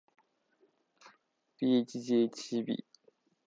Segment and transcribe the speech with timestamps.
[1.57, 2.37] bhghcb